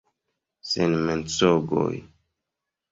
[0.71, 1.95] Sen mensogoj!